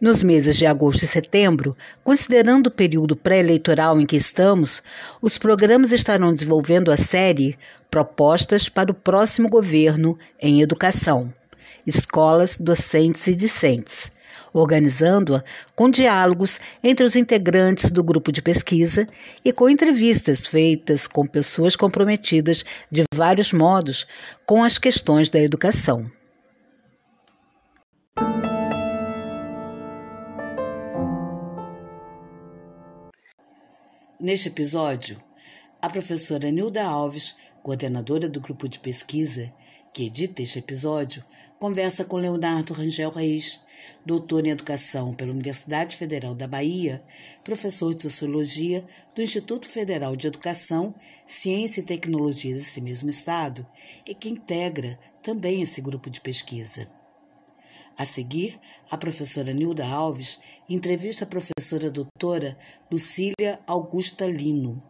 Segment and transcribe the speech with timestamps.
[0.00, 4.80] Nos meses de agosto e setembro, considerando o período pré-eleitoral em que estamos,
[5.20, 7.58] os programas estarão desenvolvendo a série
[7.90, 11.34] Propostas para o Próximo Governo em Educação
[11.84, 14.12] Escolas, Docentes e Discentes,
[14.52, 15.42] organizando-a
[15.74, 19.04] com diálogos entre os integrantes do grupo de pesquisa
[19.44, 24.06] e com entrevistas feitas com pessoas comprometidas de vários modos
[24.46, 26.08] com as questões da educação.
[34.20, 35.22] Neste episódio,
[35.80, 39.54] a professora Nilda Alves, coordenadora do grupo de pesquisa
[39.92, 41.24] que edita este episódio,
[41.56, 43.60] conversa com Leonardo Rangel Reis,
[44.04, 47.00] doutor em educação pela Universidade Federal da Bahia,
[47.44, 50.92] professor de sociologia do Instituto Federal de Educação,
[51.24, 53.64] Ciência e Tecnologia desse mesmo estado
[54.04, 56.88] e que integra também esse grupo de pesquisa.
[57.98, 58.60] A seguir,
[58.92, 62.56] a professora Nilda Alves entrevista a professora doutora
[62.88, 64.80] Lucília Augusta Lino.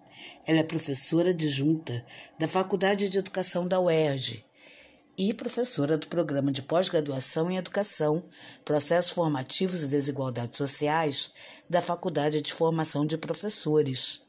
[0.47, 2.05] Ela é professora adjunta
[2.39, 4.45] da Faculdade de Educação da UERJ
[5.17, 8.23] e professora do Programa de Pós-Graduação em Educação,
[8.63, 11.33] Processos Formativos e Desigualdades Sociais
[11.69, 14.21] da Faculdade de Formação de Professores.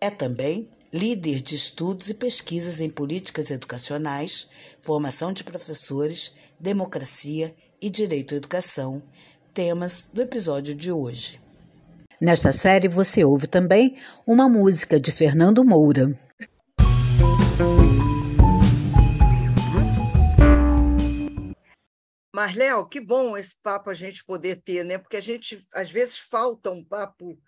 [0.00, 4.48] É também líder de estudos e pesquisas em políticas educacionais,
[4.80, 9.02] formação de professores, democracia e direito à educação,
[9.52, 11.38] temas do episódio de hoje.
[12.18, 16.18] Nesta série você ouve também uma música de Fernando Moura.
[22.34, 24.98] Mas, Léo, que bom esse papo a gente poder ter, né?
[24.98, 27.38] Porque a gente, às vezes, falta um papo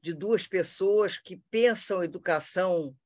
[0.00, 2.96] de duas pessoas que pensam educação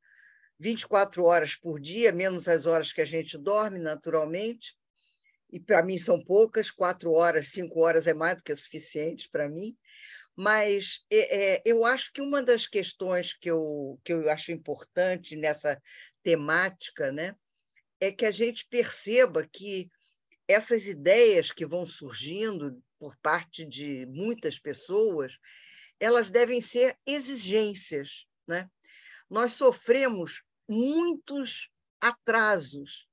[0.58, 4.76] 24 horas por dia, menos as horas que a gente dorme, naturalmente.
[5.52, 9.48] E para mim são poucas, quatro horas, cinco horas é mais do que suficiente para
[9.48, 9.76] mim.
[10.36, 15.36] Mas é, é, eu acho que uma das questões que eu, que eu acho importante
[15.36, 15.80] nessa
[16.22, 17.36] temática né,
[18.00, 19.90] é que a gente perceba que
[20.48, 25.38] essas ideias que vão surgindo por parte de muitas pessoas,
[25.98, 28.26] elas devem ser exigências.
[28.46, 28.68] Né?
[29.28, 33.08] Nós sofremos muitos atrasos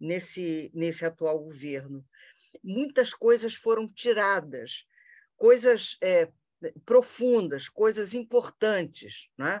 [0.00, 2.04] nesse, nesse atual governo.
[2.62, 4.84] Muitas coisas foram tiradas,
[5.36, 6.30] coisas é,
[6.84, 9.60] profundas, coisas importantes, né?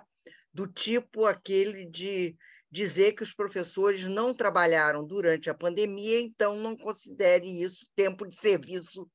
[0.52, 2.36] do tipo aquele de
[2.70, 8.36] dizer que os professores não trabalharam durante a pandemia, então não considere isso tempo de
[8.36, 9.08] serviço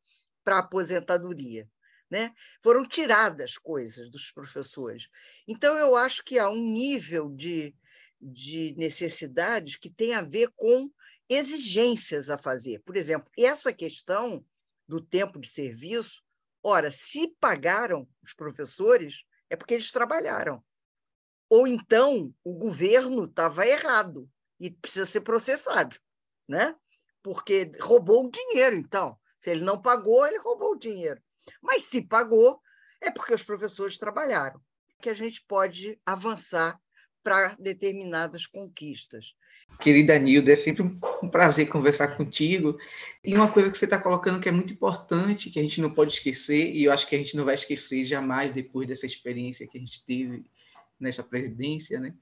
[0.43, 1.67] para aposentadoria
[2.13, 2.31] né?
[2.61, 5.07] Foram tiradas coisas dos professores.
[5.47, 7.75] Então, eu acho que há um nível de,
[8.21, 10.91] de necessidades que tem a ver com
[11.27, 12.83] exigências a fazer.
[12.85, 14.45] Por exemplo, essa questão
[14.87, 16.21] do tempo de serviço,
[16.61, 20.63] ora, se pagaram os professores, é porque eles trabalharam.
[21.49, 25.97] Ou então o governo estava errado e precisa ser processado,
[26.47, 26.75] né?
[27.23, 29.17] porque roubou o dinheiro, então.
[29.39, 31.19] Se ele não pagou, ele roubou o dinheiro.
[31.61, 32.59] Mas se pagou,
[33.01, 34.59] é porque os professores trabalharam,
[35.01, 36.79] que a gente pode avançar
[37.23, 39.33] para determinadas conquistas.
[39.79, 42.77] Querida Nilda, é sempre um prazer conversar contigo.
[43.23, 45.89] E uma coisa que você está colocando que é muito importante, que a gente não
[45.89, 49.67] pode esquecer, e eu acho que a gente não vai esquecer jamais depois dessa experiência
[49.67, 50.45] que a gente teve
[50.99, 52.13] nessa presidência, né?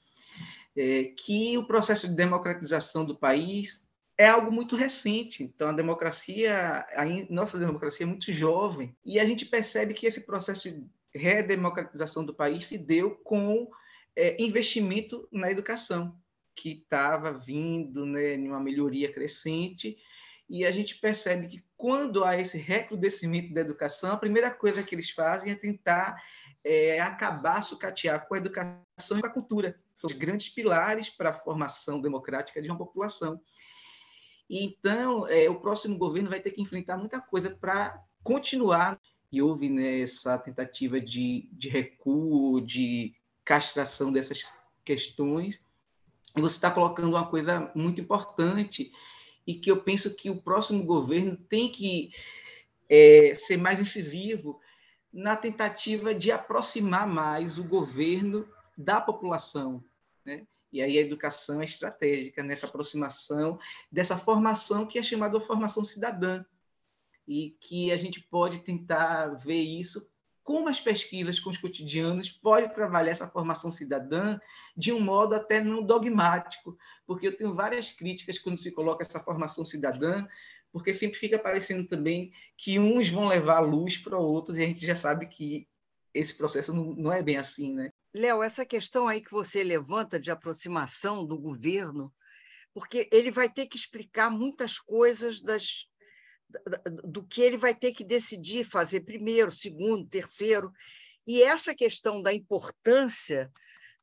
[0.76, 3.86] É que o processo de democratização do país
[4.18, 5.44] é algo muito recente.
[5.44, 8.96] Então, a democracia, a nossa democracia é muito jovem.
[9.06, 13.70] E a gente percebe que esse processo de redemocratização do país se deu com
[14.16, 16.16] é, investimento na educação,
[16.56, 19.98] que estava vindo né, em uma melhoria crescente.
[20.50, 24.94] E a gente percebe que quando há esse recrudescimento da educação, a primeira coisa que
[24.94, 26.22] eles fazem é tentar
[26.64, 29.80] é, acabar, sucatear com a educação e com a cultura.
[29.96, 33.40] São os grandes pilares para a formação democrática de uma população.
[34.54, 39.00] Então, é, o próximo governo vai ter que enfrentar muita coisa para continuar.
[39.32, 40.04] E houve né,
[40.44, 43.16] tentativa de, de recuo, de
[43.46, 44.46] castração dessas
[44.84, 45.64] questões.
[46.36, 48.92] E você está colocando uma coisa muito importante
[49.48, 52.12] e que eu penso que o próximo governo tem que
[52.90, 54.60] é, ser mais incisivo
[55.14, 58.46] na tentativa de aproximar mais o governo
[58.78, 59.82] da população.
[60.26, 60.46] Né?
[60.72, 63.60] E aí a educação é estratégica nessa aproximação
[63.92, 66.44] dessa formação que é chamada formação cidadã,
[67.28, 70.10] e que a gente pode tentar ver isso
[70.44, 74.40] como as pesquisas com os cotidianos pode trabalhar essa formação cidadã
[74.76, 79.20] de um modo até não dogmático, porque eu tenho várias críticas quando se coloca essa
[79.20, 80.28] formação cidadã,
[80.72, 84.68] porque sempre fica parecendo também que uns vão levar a luz para outros e a
[84.68, 85.68] gente já sabe que
[86.14, 87.92] esse processo não, não é bem assim, né?
[88.14, 92.14] Léo, essa questão aí que você levanta de aproximação do governo,
[92.74, 95.88] porque ele vai ter que explicar muitas coisas das
[97.06, 100.70] do que ele vai ter que decidir fazer primeiro, segundo, terceiro.
[101.26, 103.50] E essa questão da importância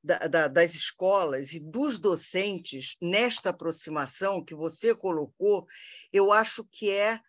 [0.03, 5.67] da, da, das escolas e dos docentes nesta aproximação que você colocou,
[6.11, 7.21] eu acho que é,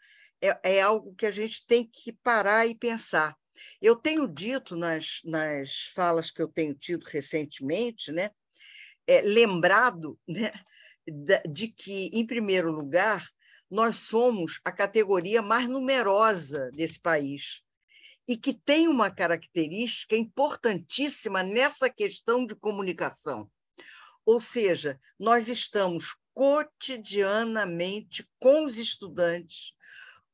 [0.41, 3.35] é, é algo que a gente tem que parar e pensar.
[3.81, 8.31] Eu tenho dito nas, nas falas que eu tenho tido recentemente, né,
[9.07, 10.51] é, lembrado né,
[11.50, 13.27] de que, em primeiro lugar,
[13.69, 17.61] nós somos a categoria mais numerosa desse país
[18.27, 23.50] e que tem uma característica importantíssima nessa questão de comunicação.
[24.23, 29.73] Ou seja, nós estamos cotidianamente com os estudantes,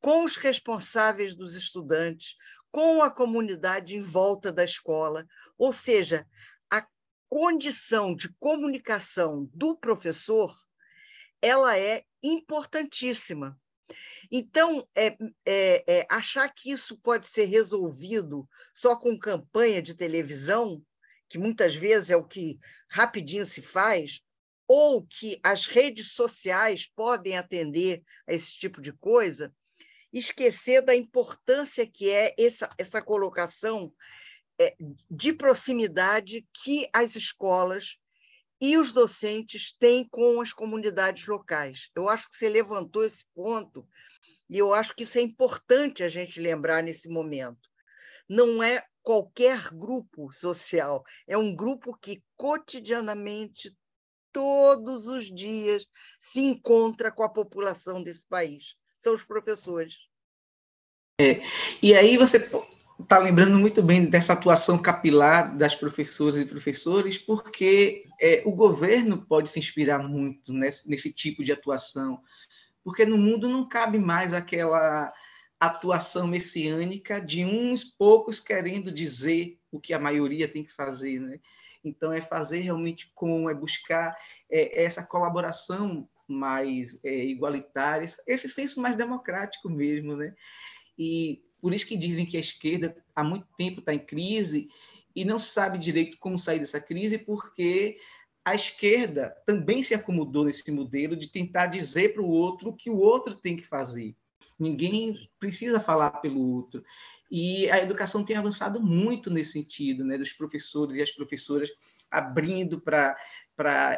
[0.01, 2.35] com os responsáveis dos estudantes,
[2.75, 5.25] com a comunidade em volta da escola.
[5.57, 6.27] Ou seja,
[6.69, 6.85] a
[7.29, 10.53] condição de comunicação do professor
[11.41, 13.57] ela é importantíssima.
[14.29, 20.83] Então, é, é, é, achar que isso pode ser resolvido só com campanha de televisão,
[21.29, 24.19] que muitas vezes é o que rapidinho se faz,
[24.67, 29.55] ou que as redes sociais podem atender a esse tipo de coisa,
[30.17, 33.93] esquecer da importância que é essa, essa colocação
[34.59, 34.75] é,
[35.11, 37.97] de proximidade que as escolas
[38.61, 41.89] e os docentes têm com as comunidades locais.
[41.93, 43.85] Eu acho que você levantou esse ponto
[44.49, 47.69] e eu acho que isso é importante a gente lembrar nesse momento.
[48.29, 53.75] Não é qualquer grupo social, é um grupo que cotidianamente,
[54.31, 55.85] todos os dias,
[56.19, 58.75] se encontra com a população desse país.
[59.05, 59.99] São os professores.
[61.21, 61.43] É,
[61.79, 62.37] e aí você
[62.99, 69.23] está lembrando muito bem dessa atuação capilar das professoras e professores, porque é, o governo
[69.23, 72.19] pode se inspirar muito nesse, nesse, tipo de atuação,
[72.83, 75.13] porque no mundo não cabe mais aquela
[75.59, 81.39] atuação messiânica de uns poucos querendo dizer o que a maioria tem que fazer, né?
[81.83, 84.17] Então é fazer realmente com, é buscar
[84.49, 90.33] é, essa colaboração mais é, igualitária, esse senso mais democrático mesmo, né?
[90.97, 94.67] E por isso que dizem que a esquerda há muito tempo está em crise
[95.15, 97.97] e não sabe direito como sair dessa crise, porque
[98.43, 102.89] a esquerda também se acomodou nesse modelo de tentar dizer para o outro o que
[102.89, 104.15] o outro tem que fazer.
[104.59, 106.83] Ninguém precisa falar pelo outro.
[107.31, 111.69] E a educação tem avançado muito nesse sentido, né, dos professores e as professoras
[112.11, 113.17] abrindo para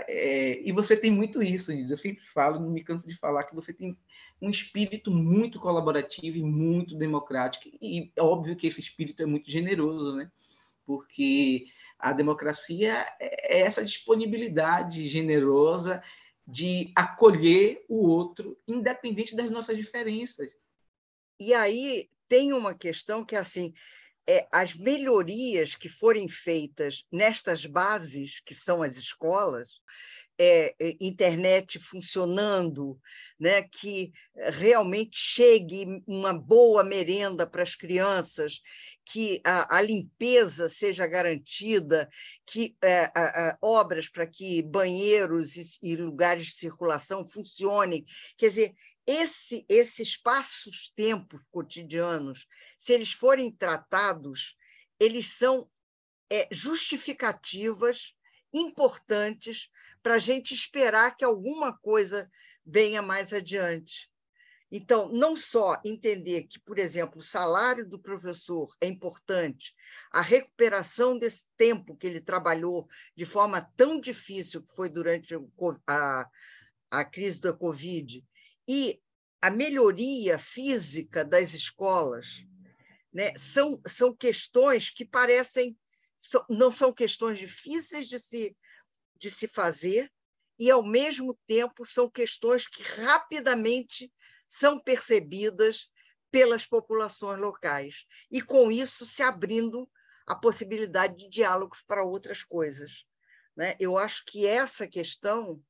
[0.07, 3.55] é, e você tem muito isso, eu sempre falo, não me canso de falar que
[3.55, 3.97] você tem
[4.41, 9.49] um espírito muito colaborativo e muito democrático e é óbvio que esse espírito é muito
[9.49, 10.31] generoso, né?
[10.85, 11.65] Porque
[11.97, 16.03] a democracia é essa disponibilidade generosa
[16.47, 20.47] de acolher o outro, independente das nossas diferenças.
[21.39, 23.73] E aí tem uma questão que é assim,
[24.27, 29.69] é, as melhorias que forem feitas nestas bases, que são as escolas,
[30.39, 32.99] é, é, internet funcionando,
[33.39, 38.61] né, que realmente chegue uma boa merenda para as crianças,
[39.03, 42.07] que a, a limpeza seja garantida,
[42.45, 48.05] que é, a, a, obras para que banheiros e, e lugares de circulação funcionem.
[48.37, 48.75] Quer dizer,
[49.07, 52.45] esse, esses espaços-tempos cotidianos,
[52.77, 54.57] se eles forem tratados,
[54.99, 55.69] eles são
[56.29, 58.13] é, justificativas
[58.53, 59.69] importantes
[60.03, 62.29] para a gente esperar que alguma coisa
[62.65, 64.11] venha mais adiante.
[64.69, 69.73] Então, não só entender que, por exemplo, o salário do professor é importante,
[70.11, 72.85] a recuperação desse tempo que ele trabalhou
[73.15, 75.33] de forma tão difícil que foi durante
[75.87, 76.29] a,
[76.91, 78.21] a crise da Covid,
[78.67, 79.01] e
[79.41, 82.43] a melhoria física das escolas
[83.13, 85.77] né, são, são questões que parecem,
[86.49, 88.57] não são questões difíceis de se,
[89.17, 90.11] de se fazer,
[90.59, 94.11] e, ao mesmo tempo, são questões que rapidamente
[94.47, 95.89] são percebidas
[96.31, 99.89] pelas populações locais, e com isso se abrindo
[100.25, 103.05] a possibilidade de diálogos para outras coisas.
[103.55, 103.75] Né?
[103.79, 105.61] Eu acho que essa questão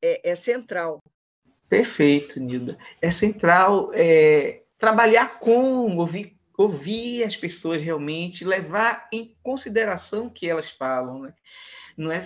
[0.00, 1.02] é, é central.
[1.72, 2.76] Perfeito, Nilda.
[3.00, 10.46] É central é, trabalhar com, ouvir, ouvir as pessoas realmente, levar em consideração o que
[10.46, 11.22] elas falam.
[11.22, 11.34] Né?
[11.96, 12.22] Não é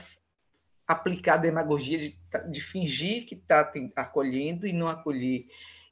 [0.85, 2.19] aplicar a demagogia de,
[2.51, 5.47] de fingir que está acolhendo e não acolher.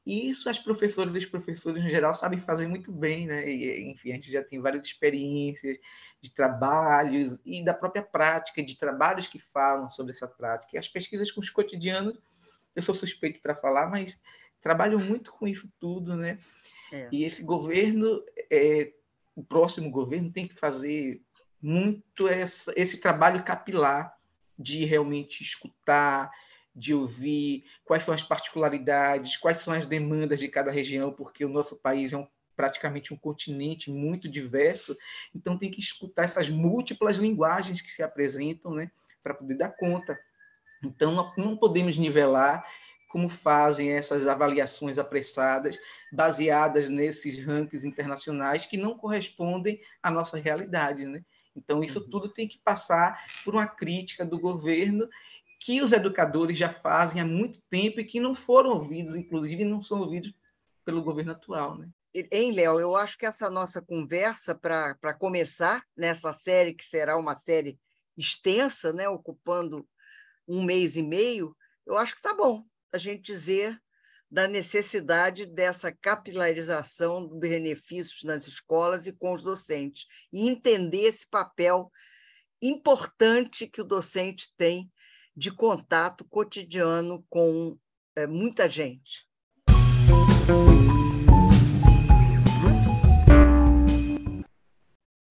[0.05, 3.49] E isso as professoras e os professores, em geral, sabem fazer muito bem, né?
[3.49, 5.79] E, enfim, a gente já tem várias experiências
[6.21, 10.71] de trabalhos e da própria prática, de trabalhos que falam sobre essa prática.
[10.75, 12.19] E as pesquisas com os cotidianos,
[12.75, 14.21] eu sou suspeito para falar, mas
[14.61, 16.39] trabalham muito com isso tudo, né?
[16.93, 17.09] É.
[17.13, 18.93] E esse governo, é,
[19.35, 21.21] o próximo governo tem que fazer
[21.61, 24.17] muito essa, esse trabalho capilar
[24.59, 26.31] de realmente escutar,
[26.75, 31.49] de ouvir quais são as particularidades, quais são as demandas de cada região, porque o
[31.49, 32.27] nosso país é um,
[32.57, 34.97] praticamente um continente muito diverso,
[35.35, 38.91] então tem que escutar essas múltiplas linguagens que se apresentam, né,
[39.23, 40.19] para poder dar conta.
[40.85, 42.65] Então não podemos nivelar
[43.09, 45.79] como fazem essas avaliações apressadas,
[46.13, 51.25] baseadas nesses rankings internacionais que não correspondem à nossa realidade, né?
[51.57, 52.11] Então, isso uhum.
[52.11, 55.09] tudo tem que passar por uma crítica do governo
[55.61, 59.81] que os educadores já fazem há muito tempo e que não foram ouvidos, inclusive não
[59.81, 60.35] são ouvidos
[60.85, 61.79] pelo governo atual.
[61.79, 61.89] Né?
[62.31, 62.81] Hein, Léo?
[62.81, 67.79] Eu acho que essa nossa conversa, para começar nessa série, que será uma série
[68.17, 69.87] extensa, né, ocupando
[70.47, 73.81] um mês e meio, eu acho que está bom a gente dizer
[74.31, 81.29] da necessidade dessa capilarização dos benefícios nas escolas e com os docentes, e entender esse
[81.29, 81.91] papel
[82.61, 84.91] importante que o docente tem
[85.37, 87.79] de contato cotidiano com
[88.17, 89.29] é, muita gente.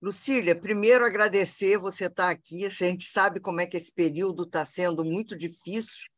[0.04, 2.66] Lucília, primeiro agradecer você estar aqui.
[2.66, 6.10] A gente sabe como é que esse período está sendo muito difícil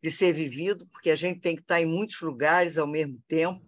[0.00, 3.60] de ser vivido, porque a gente tem que estar em muitos lugares ao mesmo tempo.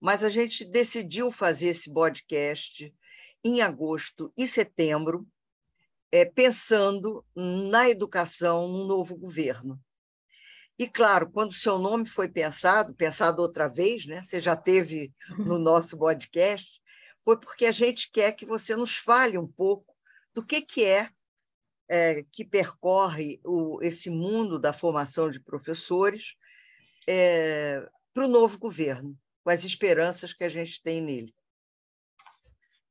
[0.00, 2.94] Mas a gente decidiu fazer esse podcast
[3.42, 5.26] em agosto e setembro,
[6.12, 9.76] é, pensando na educação no novo governo.
[10.78, 14.22] E, claro, quando o seu nome foi pensado, pensado outra vez, né?
[14.22, 16.80] você já teve no nosso podcast,
[17.24, 19.94] foi porque a gente quer que você nos fale um pouco
[20.34, 21.10] do que, que é,
[21.88, 26.34] é que percorre o, esse mundo da formação de professores
[27.08, 31.34] é, para o novo governo, com as esperanças que a gente tem nele.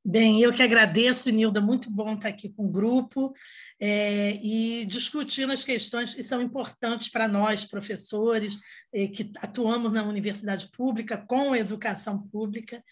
[0.06, 3.32] Bem, eu que agradeço, Nilda, muito bom estar aqui com o grupo
[3.80, 8.58] é, e discutindo as questões que são importantes para nós, professores,
[8.92, 12.84] é, que atuamos na universidade pública, com a educação pública.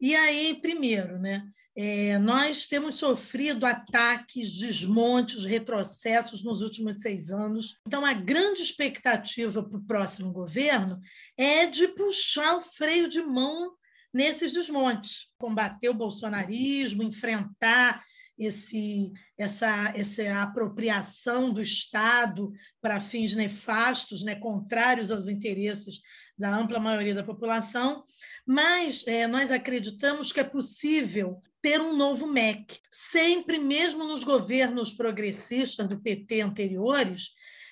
[0.00, 1.42] E aí, primeiro, né,
[1.74, 7.78] é, nós temos sofrido ataques, desmontes, retrocessos nos últimos seis anos.
[7.86, 10.98] Então, a grande expectativa para o próximo governo
[11.36, 13.74] é de puxar o freio de mão
[14.12, 18.02] nesses desmontes, combater o bolsonarismo, enfrentar
[18.38, 26.00] esse, essa, essa apropriação do Estado para fins nefastos, né, contrários aos interesses
[26.38, 28.04] da ampla maioria da população,
[28.46, 32.78] mas é, nós acreditamos que é possível ter um novo MEC.
[32.90, 37.30] Sempre, mesmo nos governos progressistas do PT anteriores,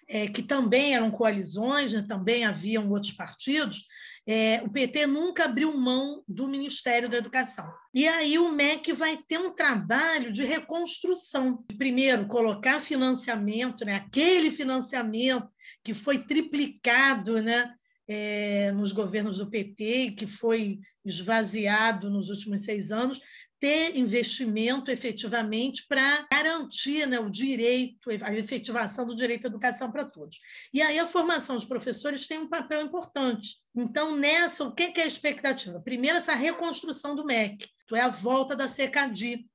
[0.08, 3.86] é, que também eram coalizões, né, também haviam outros partidos,
[4.26, 7.70] é, o PT nunca abriu mão do Ministério da Educação.
[7.92, 11.62] E aí o MEC vai ter um trabalho de reconstrução.
[11.78, 15.48] Primeiro, colocar financiamento, né, aquele financiamento
[15.82, 17.74] que foi triplicado né,
[18.06, 23.20] é, nos governos do PT, que foi esvaziado nos últimos seis anos,
[23.60, 30.04] ter investimento efetivamente para garantir né, o direito, a efetivação do direito à educação para
[30.04, 30.38] todos.
[30.72, 33.56] E aí a formação dos professores tem um papel importante.
[33.74, 35.80] Então, nessa, o que é a expectativa?
[35.80, 39.46] Primeiro, essa reconstrução do MEC, é a volta da SECADI,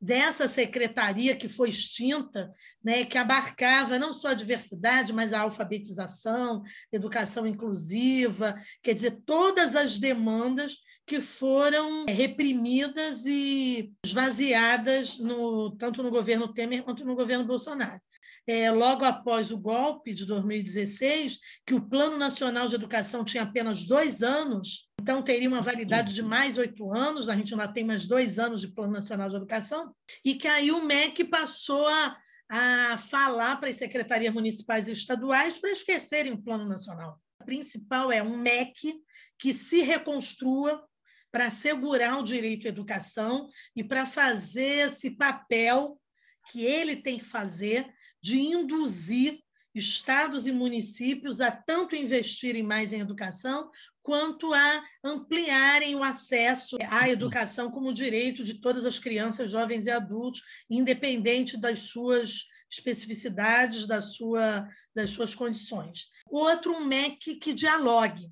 [0.00, 2.50] dessa secretaria que foi extinta,
[2.82, 6.62] né, que abarcava não só a diversidade, mas a alfabetização,
[6.92, 10.76] educação inclusiva, quer dizer, todas as demandas
[11.06, 18.00] que foram reprimidas e esvaziadas no, tanto no governo Temer quanto no governo Bolsonaro.
[18.46, 23.84] É, logo após o golpe de 2016, que o Plano Nacional de Educação tinha apenas
[23.84, 28.06] dois anos, então teria uma validade de mais oito anos, a gente ainda tem mais
[28.06, 29.92] dois anos de Plano Nacional de Educação,
[30.24, 35.58] e que aí o MEC passou a, a falar para as secretarias municipais e estaduais
[35.58, 37.20] para esquecerem o Plano Nacional.
[37.40, 38.94] O principal é um MEC
[39.38, 40.86] que se reconstrua
[41.32, 46.00] para assegurar o direito à educação e para fazer esse papel
[46.48, 47.86] que ele tem que fazer
[48.26, 49.38] de induzir
[49.72, 53.70] estados e municípios a tanto investirem mais em educação,
[54.02, 59.90] quanto a ampliarem o acesso à educação como direito de todas as crianças, jovens e
[59.90, 66.08] adultos, independente das suas especificidades, da sua, das suas condições.
[66.28, 68.28] Outro, um MEC que dialogue,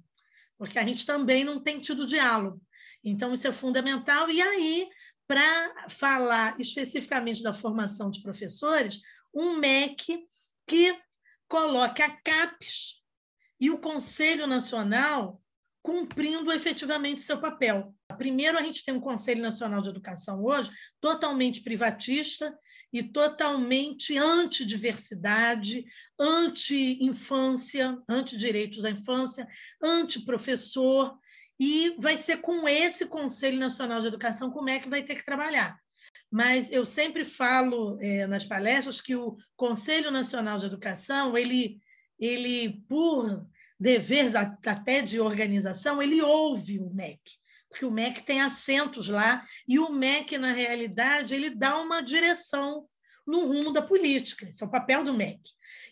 [0.59, 2.61] porque a gente também não tem tido diálogo.
[3.05, 4.29] Então, isso é fundamental.
[4.29, 4.89] E aí,
[5.27, 9.01] para falar especificamente da formação de professores,
[9.35, 10.27] um MEC
[10.67, 10.97] que
[11.49, 13.03] coloque a CAPES
[13.61, 15.41] e o Conselho Nacional
[15.83, 17.95] cumprindo efetivamente seu papel.
[18.17, 22.57] Primeiro, a gente tem um Conselho Nacional de Educação hoje totalmente privatista
[22.91, 25.85] e totalmente anti-diversidade,
[26.19, 29.47] anti-infância, anti-direitos da infância,
[29.83, 31.19] anti-professor,
[31.59, 35.25] e vai ser com esse Conselho Nacional de Educação como é que vai ter que
[35.25, 35.79] trabalhar.
[36.31, 41.79] Mas eu sempre falo é, nas palestras que o Conselho Nacional de Educação, ele,
[42.19, 43.47] ele por
[43.79, 47.21] dever até de organização, ele ouve o MEC,
[47.69, 52.87] porque o MEC tem assentos lá, e o MEC, na realidade, ele dá uma direção
[53.27, 55.41] no rumo da política, esse é o papel do MEC.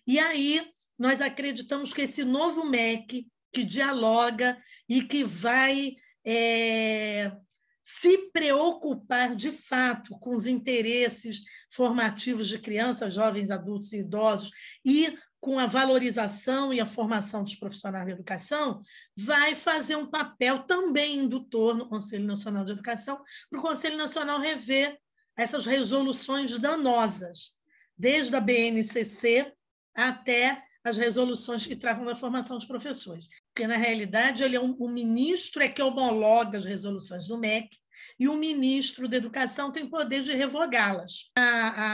[0.06, 0.64] E aí
[0.98, 4.56] nós acreditamos que esse novo MEC, que dialoga
[4.88, 7.32] e que vai é,
[7.82, 14.50] se preocupar de fato com os interesses formativos de crianças, jovens, adultos e idosos
[14.84, 18.80] e com a valorização e a formação dos profissionais da educação,
[19.16, 23.20] vai fazer um papel também indutor no Conselho Nacional de Educação,
[23.50, 24.96] para o Conselho Nacional rever
[25.36, 27.56] essas resoluções danosas,
[27.98, 29.52] desde a BNCC
[29.92, 33.26] até as resoluções que tratam da formação de professores.
[33.54, 37.68] Porque, na realidade, ele é um, o ministro é que homologa as resoluções do MEC
[38.18, 41.30] e o ministro da Educação tem poder de revogá-las.
[41.36, 41.42] A,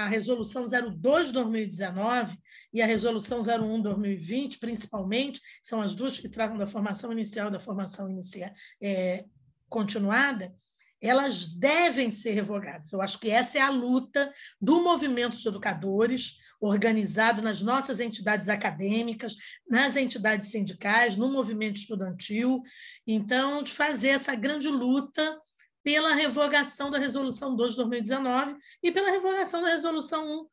[0.05, 2.38] a resolução 02 de 2019
[2.73, 7.51] e a resolução 01 de 2020, principalmente, são as duas que tratam da formação inicial
[7.51, 9.25] da formação inicial, é,
[9.68, 10.55] continuada,
[11.01, 12.92] elas devem ser revogadas.
[12.92, 18.49] Eu acho que essa é a luta do movimento dos educadores, organizado nas nossas entidades
[18.49, 19.37] acadêmicas,
[19.68, 22.62] nas entidades sindicais, no movimento estudantil.
[23.07, 25.40] Então, de fazer essa grande luta
[25.83, 30.47] pela revogação da Resolução 2 de 2019 e pela revogação da Resolução 1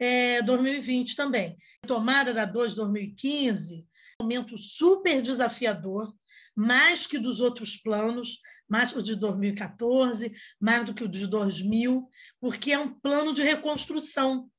[0.00, 1.56] é, 2020 também.
[1.86, 3.86] Tomada da 2 de 2015,
[4.20, 6.12] um momento super desafiador,
[6.56, 11.26] mais que dos outros planos, mais que o de 2014, mais do que o de
[11.26, 12.08] 2000,
[12.40, 14.50] porque é um plano de reconstrução.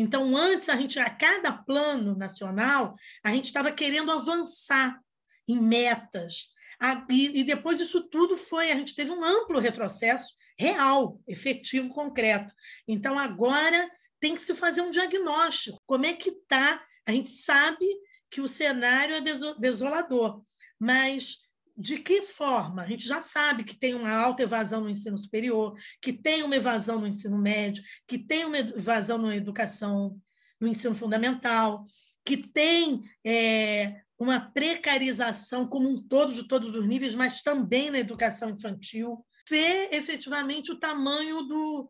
[0.00, 4.96] Então, antes, a gente, a cada plano nacional, a gente estava querendo avançar
[5.48, 6.52] em metas.
[7.10, 12.54] E, depois disso tudo foi, a gente teve um amplo retrocesso real, efetivo, concreto.
[12.86, 15.82] Então, agora tem que se fazer um diagnóstico.
[15.84, 16.80] Como é que está?
[17.04, 17.84] A gente sabe
[18.30, 19.20] que o cenário é
[19.58, 20.44] desolador,
[20.78, 21.38] mas
[21.78, 22.82] de que forma?
[22.82, 26.56] A gente já sabe que tem uma alta evasão no ensino superior, que tem uma
[26.56, 30.20] evasão no ensino médio, que tem uma evasão na educação,
[30.60, 31.84] no ensino fundamental,
[32.24, 38.00] que tem é, uma precarização como um todo de todos os níveis, mas também na
[38.00, 39.24] educação infantil.
[39.48, 41.88] Ver efetivamente o tamanho do,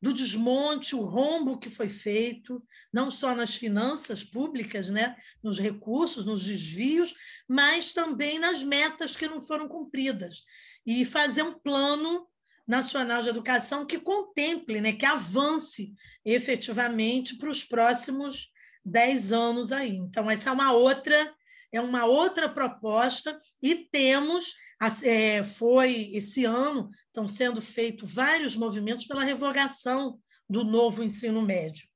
[0.00, 6.24] do desmonte, o rombo que foi feito, não só nas finanças públicas, né, nos recursos,
[6.24, 7.14] nos desvios,
[7.48, 10.44] mas também nas metas que não foram cumpridas.
[10.86, 12.26] E fazer um plano
[12.66, 15.92] nacional de educação que contemple, né, que avance
[16.24, 18.52] efetivamente para os próximos
[18.84, 19.96] dez anos aí.
[19.96, 21.34] Então, essa é uma outra
[21.70, 24.54] é uma outra proposta e temos
[25.02, 31.88] é, foi esse ano estão sendo feitos vários movimentos pela revogação do novo ensino médio.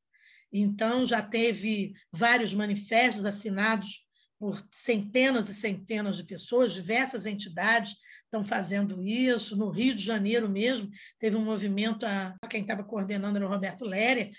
[0.53, 4.07] Então já teve vários manifestos assinados
[4.39, 9.57] por centenas e centenas de pessoas, diversas entidades estão fazendo isso.
[9.57, 13.85] No Rio de Janeiro mesmo, teve um movimento, a, quem estava coordenando era o Roberto
[13.85, 14.33] Léria,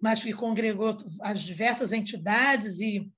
[0.00, 3.08] mas que congregou as diversas entidades e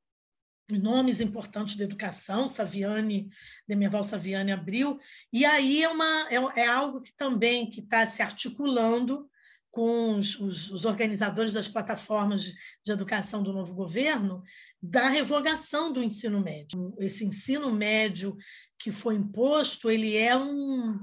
[0.69, 3.31] nomes importantes da educação, Saviane,
[3.67, 4.99] Demerval Saviane abriu,
[5.33, 9.29] e aí é, uma, é, é algo que também que está se articulando
[9.71, 14.43] com os, os, os, organizadores das plataformas de, de educação do novo governo,
[14.83, 16.95] da revogação do ensino médio.
[16.99, 18.37] Esse ensino médio
[18.79, 20.99] que foi imposto, ele é um,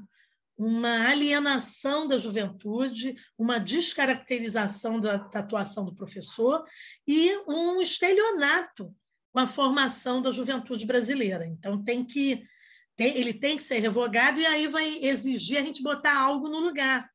[0.57, 6.63] uma alienação da juventude, uma descaracterização da, da atuação do professor
[7.07, 8.93] e um estelionato
[9.33, 11.45] com a formação da juventude brasileira.
[11.45, 12.47] Então, tem que
[12.95, 16.59] tem, ele tem que ser revogado e aí vai exigir a gente botar algo no
[16.59, 17.09] lugar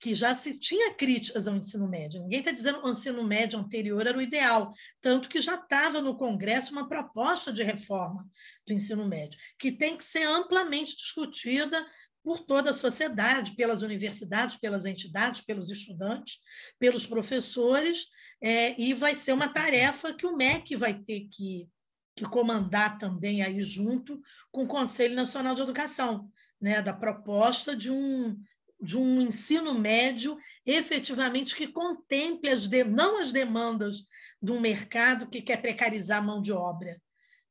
[0.00, 2.20] que já se tinha críticas ao ensino médio.
[2.20, 6.00] Ninguém está dizendo que o ensino médio anterior era o ideal, tanto que já estava
[6.02, 8.28] no Congresso uma proposta de reforma
[8.66, 11.80] do ensino médio, que tem que ser amplamente discutida
[12.22, 16.40] por toda a sociedade, pelas universidades, pelas entidades, pelos estudantes,
[16.78, 18.06] pelos professores,
[18.46, 21.66] é, e vai ser uma tarefa que o MEC vai ter que,
[22.14, 24.20] que comandar também aí junto
[24.52, 26.30] com o Conselho Nacional de Educação,
[26.60, 28.38] né, da proposta de um
[28.78, 34.04] de um ensino médio efetivamente que contemple as de, não as demandas
[34.42, 37.00] de um mercado que quer precarizar a mão de obra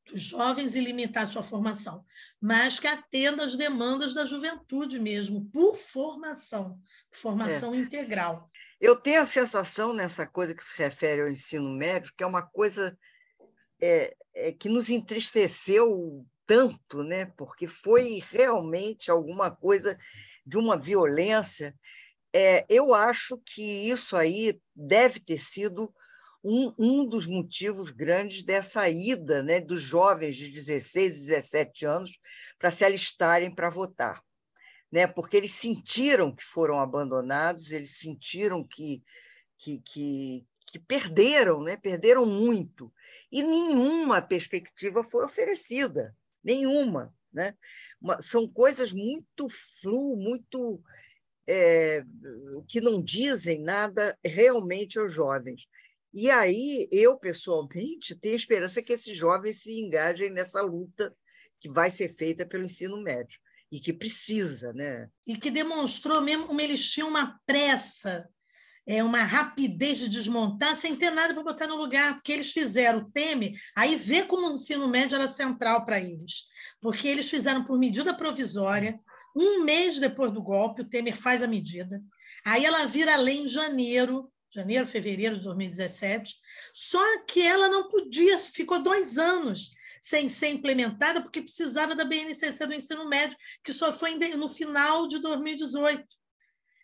[0.05, 2.05] dos jovens e limitar sua formação,
[2.39, 6.79] mas que atenda às demandas da juventude mesmo, por formação,
[7.09, 7.77] formação é.
[7.77, 8.51] integral.
[8.83, 12.41] Eu tenho a sensação nessa coisa que se refere ao ensino médio, que é uma
[12.41, 12.99] coisa
[13.81, 17.27] é, é, que nos entristeceu tanto, né?
[17.37, 19.97] porque foi realmente alguma coisa
[20.45, 21.73] de uma violência.
[22.33, 25.89] É, eu acho que isso aí deve ter sido
[26.43, 32.11] um, um dos motivos grandes dessa ida né, dos jovens de 16, 17 anos
[32.59, 34.21] para se alistarem para votar.
[34.93, 35.07] Né?
[35.07, 39.03] Porque eles sentiram que foram abandonados, eles sentiram que,
[39.57, 41.75] que, que, que perderam, né?
[41.75, 42.93] perderam muito.
[43.31, 47.11] E nenhuma perspectiva foi oferecida nenhuma.
[47.33, 47.57] Né?
[47.99, 49.47] Uma, são coisas muito
[49.81, 50.79] flu, muito
[51.47, 52.03] é,
[52.67, 55.63] que não dizem nada realmente aos jovens.
[56.13, 61.17] E aí, eu, pessoalmente, tenho esperança que esses jovens se engajem nessa luta
[61.59, 63.41] que vai ser feita pelo ensino médio
[63.73, 65.09] e que precisa, né?
[65.25, 68.29] E que demonstrou mesmo como eles tinham uma pressa
[68.85, 72.99] é, uma rapidez de desmontar sem ter nada para botar no lugar, porque eles fizeram
[72.99, 76.43] o Temer, aí vê como o ensino médio era central para eles,
[76.81, 78.99] porque eles fizeram por medida provisória,
[79.35, 81.99] um mês depois do golpe, o Temer faz a medida,
[82.45, 86.35] aí ela vira lei em janeiro, janeiro, fevereiro de 2017,
[86.73, 89.71] só que ela não podia, ficou dois anos
[90.03, 95.07] sem ser implementada, porque precisava da BNCC do ensino médio, que só foi no final
[95.07, 96.05] de 2018.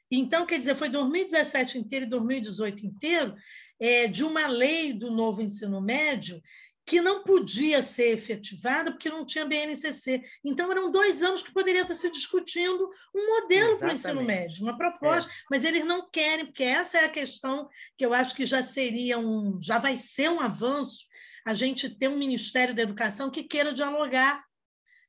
[0.10, 3.36] Então, quer dizer, foi 2017 inteiro e 2018 inteiro
[3.77, 6.41] é, de uma lei do novo ensino médio
[6.86, 10.23] que não podia ser efetivada porque não tinha BNCC.
[10.43, 14.63] Então, eram dois anos que poderia estar se discutindo um modelo para o ensino médio,
[14.63, 15.34] uma proposta, é.
[15.51, 19.19] mas eles não querem, porque essa é a questão que eu acho que já seria
[19.19, 21.09] um, já vai ser um avanço
[21.45, 24.43] a gente ter um Ministério da Educação que queira dialogar.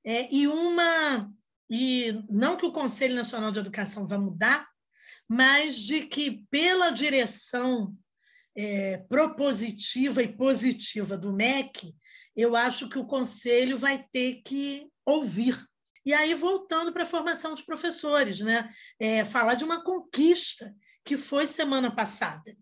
[0.05, 1.31] É, e uma.
[1.69, 4.67] E não que o Conselho Nacional de Educação vá mudar,
[5.29, 7.95] mas de que, pela direção
[8.57, 11.95] é, propositiva e positiva do MEC,
[12.35, 15.65] eu acho que o Conselho vai ter que ouvir.
[16.05, 18.73] E aí, voltando para a formação de professores, né?
[18.99, 22.57] É, falar de uma conquista que foi semana passada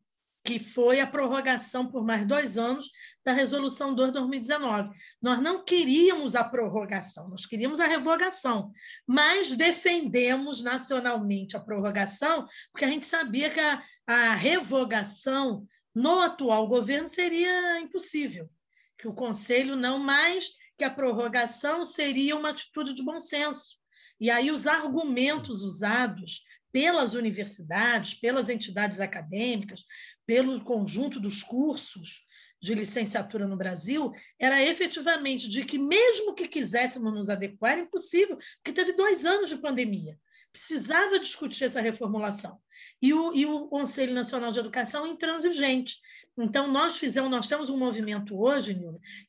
[0.49, 2.91] que foi a prorrogação por mais dois anos
[3.23, 4.97] da Resolução 2 de 2019.
[5.21, 8.73] Nós não queríamos a prorrogação, nós queríamos a revogação,
[9.07, 16.67] mas defendemos nacionalmente a prorrogação, porque a gente sabia que a, a revogação no atual
[16.67, 18.49] governo seria impossível,
[18.97, 23.77] que o Conselho não mais, que a prorrogação seria uma atitude de bom senso.
[24.19, 29.85] E aí os argumentos usados pelas universidades, pelas entidades acadêmicas,
[30.27, 32.27] pelo conjunto dos cursos
[32.61, 38.37] de licenciatura no Brasil, era efetivamente de que, mesmo que quiséssemos nos adequar, era impossível,
[38.37, 40.19] porque teve dois anos de pandemia.
[40.53, 42.59] Precisava discutir essa reformulação.
[43.01, 45.99] E o, e o Conselho Nacional de Educação intransigente.
[46.37, 48.79] Então, nós fizemos, nós temos um movimento hoje,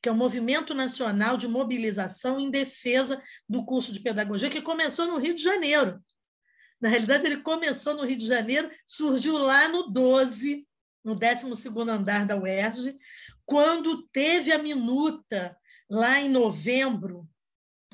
[0.02, 4.62] que é o um Movimento Nacional de Mobilização em Defesa do Curso de Pedagogia, que
[4.62, 6.00] começou no Rio de Janeiro.
[6.80, 10.66] Na realidade, ele começou no Rio de Janeiro, surgiu lá no 12,
[11.04, 12.96] no 12 andar da UERJ,
[13.44, 15.56] quando teve a minuta,
[15.90, 17.28] lá em novembro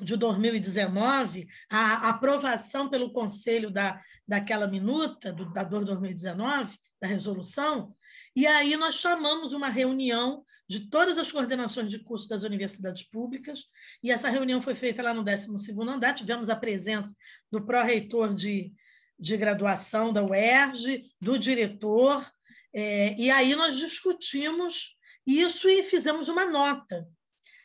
[0.01, 7.95] de 2019, a aprovação pelo Conselho da, daquela minuta, do, da DOR 2019, da resolução,
[8.37, 13.63] e aí nós chamamos uma reunião de todas as coordenações de curso das universidades públicas,
[14.03, 15.47] e essa reunião foi feita lá no 12
[15.89, 17.15] andar, tivemos a presença
[17.51, 18.71] do pró-reitor de,
[19.19, 22.31] de graduação da UERJ, do diretor,
[22.71, 24.95] é, e aí nós discutimos
[25.25, 27.07] isso e fizemos uma nota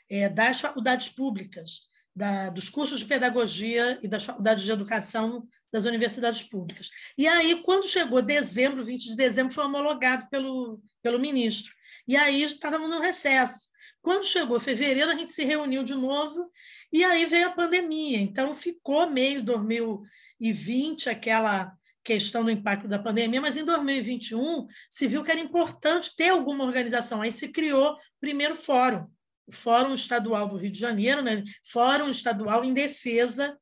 [0.08, 1.82] é, das faculdades públicas,
[2.16, 6.90] da, dos cursos de pedagogia e das faculdades de educação das universidades públicas.
[7.16, 11.72] E aí, quando chegou dezembro, 20 de dezembro, foi homologado pelo, pelo ministro.
[12.06, 13.70] E aí estávamos no recesso.
[14.02, 16.50] Quando chegou fevereiro, a gente se reuniu de novo
[16.92, 18.18] e aí veio a pandemia.
[18.18, 21.72] Então, ficou meio 2020 aquela
[22.04, 26.64] questão do impacto da pandemia, mas em 2021 se viu que era importante ter alguma
[26.64, 27.22] organização.
[27.22, 29.06] Aí se criou o primeiro fórum,
[29.46, 31.42] o Fórum Estadual do Rio de Janeiro, né?
[31.64, 33.56] Fórum Estadual em Defesa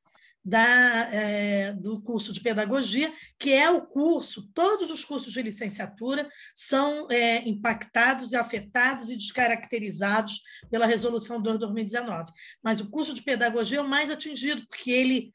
[0.44, 6.28] da, é, do curso de pedagogia, que é o curso, todos os cursos de licenciatura
[6.54, 12.32] são é, impactados e afetados e descaracterizados pela Resolução 2 de 2019.
[12.62, 15.32] Mas o curso de pedagogia é o mais atingido, porque ele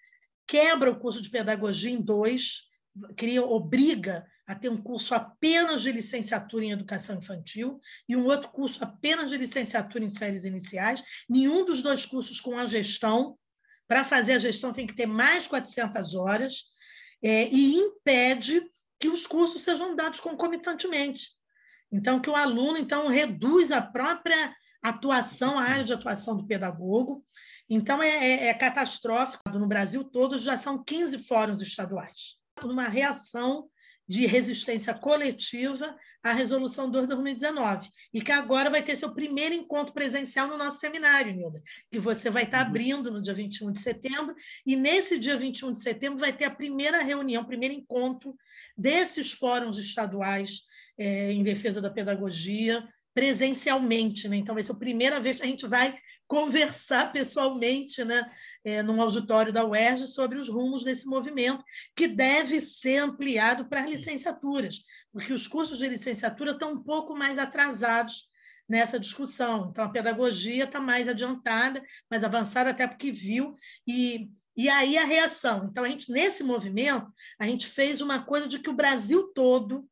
[0.48, 2.64] quebra o curso de pedagogia em dois,
[3.16, 8.50] cria, obriga a ter um curso apenas de licenciatura em educação infantil e um outro
[8.50, 13.38] curso apenas de licenciatura em séries iniciais, nenhum dos dois cursos com a gestão.
[13.88, 16.66] Para fazer a gestão tem que ter mais 400 horas
[17.24, 18.62] é, e impede
[19.00, 21.30] que os cursos sejam dados concomitantemente.
[21.92, 27.24] Então, que o aluno então reduz a própria atuação, a área de atuação do pedagogo.
[27.70, 29.50] Então, é, é, é catastrófico.
[29.52, 33.70] No Brasil todo já são 15 fóruns estaduais numa reação
[34.08, 39.54] de resistência coletiva à Resolução 2 de 2019, e que agora vai ter seu primeiro
[39.54, 42.68] encontro presencial no nosso seminário, Nilda, que você vai estar uhum.
[42.68, 46.52] abrindo no dia 21 de setembro, e nesse dia 21 de setembro vai ter a
[46.52, 48.36] primeira reunião, o primeiro encontro
[48.78, 50.62] desses fóruns estaduais
[50.98, 54.28] é, em defesa da pedagogia, presencialmente.
[54.28, 54.38] Né?
[54.38, 58.30] Então, vai ser a primeira vez que a gente vai conversar pessoalmente, né?
[58.66, 61.64] É, num auditório da UERJ sobre os rumos desse movimento,
[61.96, 67.16] que deve ser ampliado para as licenciaturas, porque os cursos de licenciatura estão um pouco
[67.16, 68.28] mais atrasados
[68.68, 69.70] nessa discussão.
[69.70, 75.06] Então, a pedagogia está mais adiantada, mais avançada, até porque viu, e, e aí a
[75.06, 75.68] reação.
[75.70, 79.88] Então, a gente, nesse movimento, a gente fez uma coisa de que o Brasil todo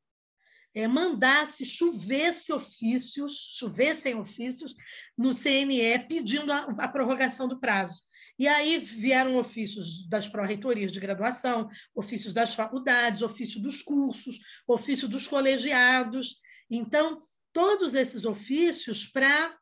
[0.73, 4.75] é, mandasse, chovesse ofícios, chovessem ofícios
[5.15, 8.01] no CNE pedindo a, a prorrogação do prazo.
[8.37, 15.07] E aí vieram ofícios das pró-reitorias de graduação, ofícios das faculdades, ofício dos cursos, ofício
[15.07, 16.41] dos colegiados.
[16.69, 19.57] Então, todos esses ofícios para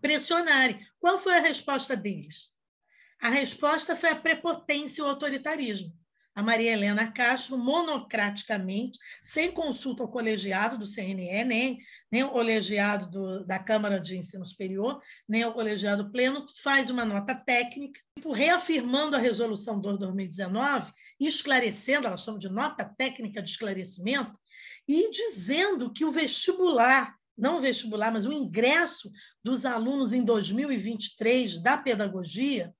[0.00, 0.80] pressionarem.
[0.98, 2.52] Qual foi a resposta deles?
[3.20, 5.99] A resposta foi a prepotência e o autoritarismo
[6.34, 11.78] a Maria Helena Castro, monocraticamente, sem consulta ao colegiado do CNE, nem,
[12.10, 17.04] nem ao colegiado do, da Câmara de Ensino Superior, nem ao colegiado pleno, faz uma
[17.04, 23.50] nota técnica, tipo, reafirmando a resolução de 2019, esclarecendo, elas chamam de nota técnica de
[23.50, 24.38] esclarecimento,
[24.86, 29.10] e dizendo que o vestibular, não o vestibular, mas o ingresso
[29.42, 32.72] dos alunos em 2023 da pedagogia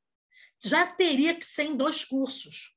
[0.62, 2.74] já teria que ser em dois cursos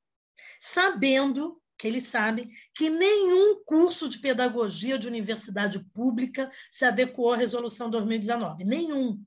[0.65, 7.36] sabendo que eles sabem que nenhum curso de pedagogia de universidade pública se adequou à
[7.36, 8.63] resolução 2019.
[8.63, 9.21] Nenhum.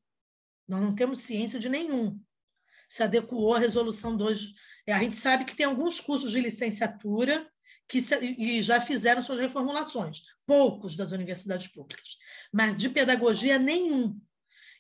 [0.67, 2.19] Nós não temos ciência de nenhum.
[2.89, 4.55] Se adequou à resolução 2.
[4.87, 7.47] É, a gente sabe que tem alguns cursos de licenciatura
[7.87, 12.17] que se, e já fizeram suas reformulações, poucos das universidades públicas,
[12.51, 14.19] mas de pedagogia nenhum.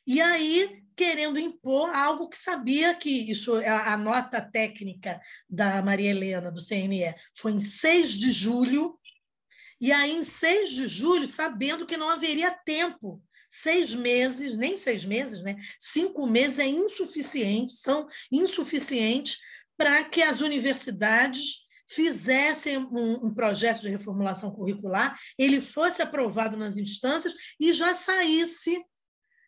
[0.07, 6.11] E aí querendo impor algo que sabia que isso, a, a nota técnica da Maria
[6.11, 8.99] Helena, do CNE, foi em 6 de julho,
[9.79, 15.05] e aí, em 6 de julho, sabendo que não haveria tempo seis meses, nem seis
[15.05, 15.57] meses, né?
[15.79, 19.39] Cinco meses é insuficiente, são insuficientes
[19.77, 26.77] para que as universidades fizessem um, um, projeto de reformulação curricular, ele fosse aprovado nas
[26.77, 28.85] instâncias e já saísse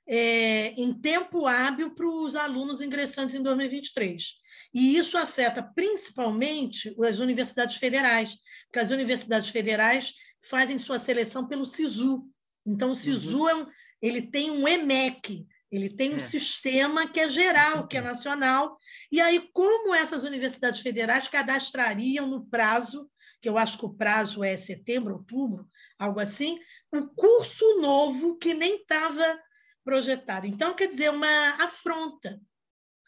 [0.09, 4.39] é, em tempo hábil para os alunos ingressantes em 2023.
[4.73, 11.67] E isso afeta principalmente as universidades federais, porque as universidades federais fazem sua seleção pelo
[11.67, 12.27] SISU.
[12.67, 13.49] Então, o SISU uhum.
[13.49, 13.67] é um,
[14.01, 16.21] ele tem um EMEC, ele tem um é.
[16.21, 18.79] sistema que é geral, que é nacional.
[19.13, 24.43] E aí, como essas universidades federais cadastrariam no prazo, que eu acho que o prazo
[24.43, 25.69] é setembro, outubro,
[25.99, 26.59] algo assim,
[26.93, 29.41] um curso novo que nem estava
[29.85, 30.47] projetado.
[30.47, 32.41] Então, quer dizer, uma afronta.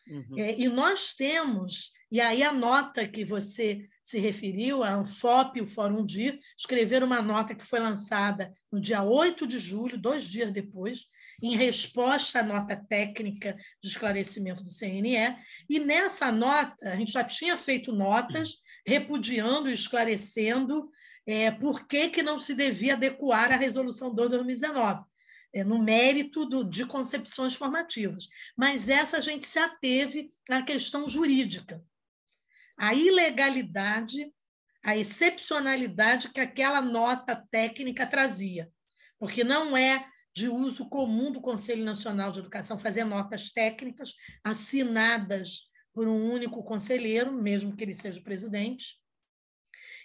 [0.07, 0.39] Uhum.
[0.39, 5.67] É, e nós temos, e aí a nota que você se referiu, a Anfop, o
[5.67, 10.51] Fórum DIR, escreveram uma nota que foi lançada no dia 8 de julho, dois dias
[10.51, 11.07] depois,
[11.41, 15.37] em resposta à nota técnica de esclarecimento do CNE,
[15.69, 20.91] e nessa nota, a gente já tinha feito notas repudiando e esclarecendo
[21.25, 25.10] é, por que, que não se devia adequar à Resolução 2 de 2019 é,
[25.65, 31.85] no mérito do, de concepções formativas, mas essa a gente se ateve à questão jurídica.
[32.79, 34.33] A ilegalidade,
[34.83, 38.71] a excepcionalidade que aquela nota técnica trazia,
[39.19, 45.69] porque não é de uso comum do Conselho Nacional de Educação fazer notas técnicas assinadas
[45.93, 49.01] por um único conselheiro, mesmo que ele seja o presidente,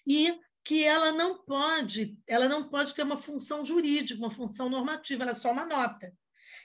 [0.06, 5.22] e que ela não pode, ela não pode ter uma função jurídica, uma função normativa,
[5.22, 6.12] ela é só uma nota.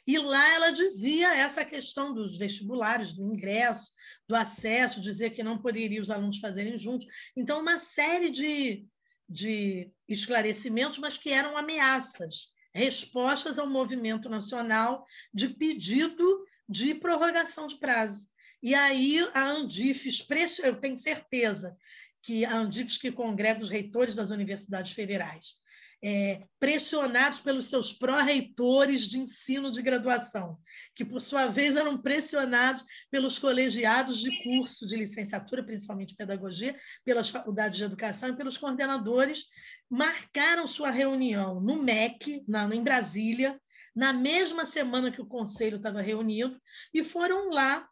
[0.07, 3.93] E lá ela dizia essa questão dos vestibulares, do ingresso,
[4.27, 7.07] do acesso, dizer que não poderia os alunos fazerem juntos.
[7.37, 8.87] Então, uma série de,
[9.29, 17.79] de esclarecimentos, mas que eram ameaças, respostas ao movimento nacional de pedido de prorrogação de
[17.79, 18.31] prazo.
[18.63, 20.27] E aí a Andifes,
[20.63, 21.77] eu tenho certeza
[22.23, 25.61] que a Andifes que congrega os reitores das universidades federais,
[26.03, 30.59] é, pressionados pelos seus pró-reitores de ensino de graduação,
[30.95, 37.29] que, por sua vez, eram pressionados pelos colegiados de curso de licenciatura, principalmente pedagogia, pelas
[37.29, 39.45] faculdades de educação e pelos coordenadores,
[39.91, 43.61] marcaram sua reunião no MEC, na, em Brasília,
[43.95, 46.59] na mesma semana que o conselho estava reunido,
[46.95, 47.87] e foram lá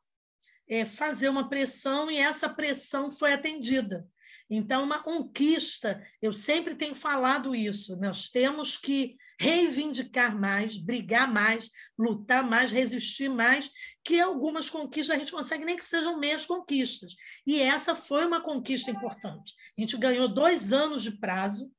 [0.66, 4.06] é, fazer uma pressão, e essa pressão foi atendida.
[4.50, 11.70] Então, uma conquista, eu sempre tenho falado isso, nós temos que reivindicar mais, brigar mais,
[11.96, 13.70] lutar mais, resistir mais,
[14.02, 17.14] que algumas conquistas a gente consegue, nem que sejam meias conquistas.
[17.46, 19.54] E essa foi uma conquista importante.
[19.76, 21.70] A gente ganhou dois anos de prazo,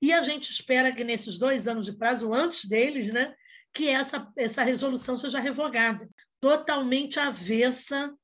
[0.00, 3.34] e a gente espera que nesses dois anos de prazo, antes deles, né,
[3.72, 6.08] que essa, essa resolução seja revogada,
[6.40, 8.14] totalmente avessa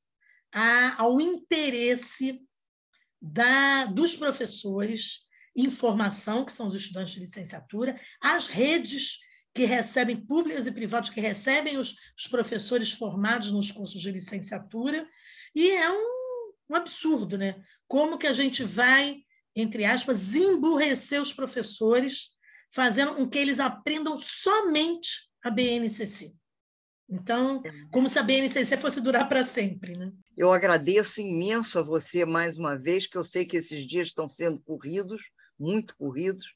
[0.53, 2.41] a, ao interesse
[3.25, 5.25] da, dos professores
[5.57, 9.21] em formação, que são os estudantes de licenciatura, as redes
[9.55, 15.09] que recebem, públicas e privadas, que recebem os, os professores formados nos cursos de licenciatura,
[15.55, 17.63] e é um, um absurdo, né?
[17.87, 19.23] Como que a gente vai,
[19.55, 22.31] entre aspas, emburrecer os professores,
[22.71, 26.35] fazendo com que eles aprendam somente a BNCC.
[27.09, 29.97] Então, como se a BNCC fosse durar para sempre.
[29.97, 30.13] Né?
[30.37, 34.29] Eu agradeço imenso a você mais uma vez, que eu sei que esses dias estão
[34.29, 35.23] sendo corridos,
[35.59, 36.47] muito corridos,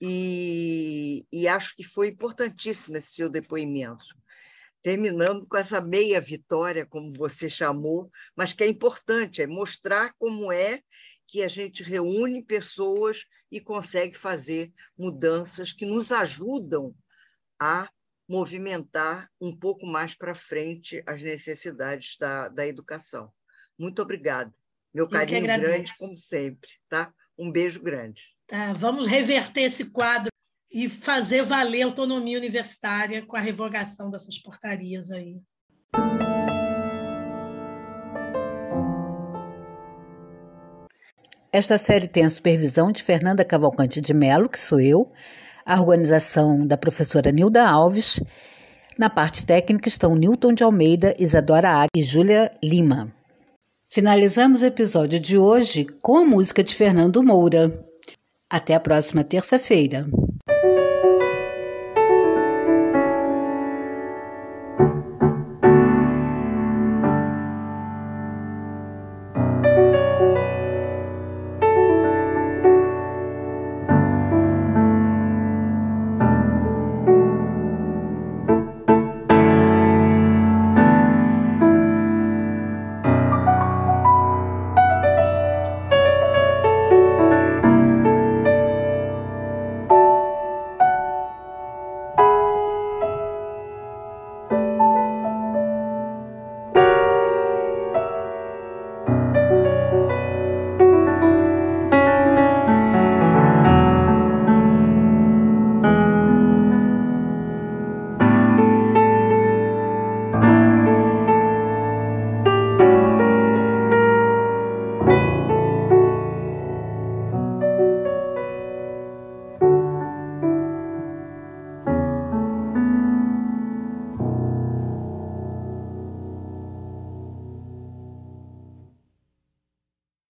[0.00, 4.04] e, e acho que foi importantíssimo esse seu depoimento.
[4.82, 10.52] Terminando com essa meia vitória, como você chamou, mas que é importante, é mostrar como
[10.52, 10.82] é
[11.26, 16.94] que a gente reúne pessoas e consegue fazer mudanças que nos ajudam
[17.58, 17.88] a
[18.28, 23.30] movimentar um pouco mais para frente as necessidades da, da educação.
[23.78, 24.52] Muito obrigada.
[24.92, 26.70] Meu carinho grande, como sempre.
[26.88, 27.12] Tá?
[27.38, 28.22] Um beijo grande.
[28.46, 30.28] Tá, vamos reverter esse quadro
[30.70, 35.40] e fazer valer a autonomia universitária com a revogação dessas portarias aí.
[41.52, 45.12] Esta série tem a supervisão de Fernanda Cavalcante de Mello, que sou eu,
[45.64, 48.20] a organização da professora Nilda Alves.
[48.98, 53.12] Na parte técnica estão Newton de Almeida, Isadora Águia e Júlia Lima.
[53.86, 57.86] Finalizamos o episódio de hoje com a música de Fernando Moura.
[58.50, 60.06] Até a próxima terça-feira.